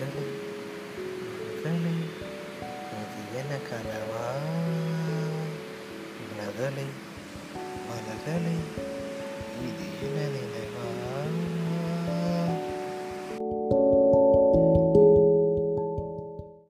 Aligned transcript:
மகளே 0.00 0.22
மகளே 1.36 1.94
அது 2.92 3.20
எனக்கனவா 3.32 4.26
நதலை 6.30 6.86